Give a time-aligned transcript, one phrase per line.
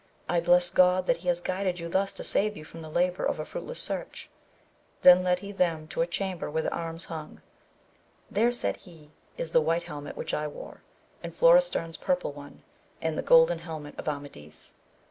[0.27, 3.37] I bless God that he has guided you thus to save you the labour of
[3.39, 4.31] a fruitless search!
[5.03, 7.43] then led he them to a chamber where the arms hung,
[8.27, 10.81] there said he is the white helmet which I wore,
[11.21, 12.63] and Florestan's purple one,
[12.99, 14.73] and the golden helmet of Amadis.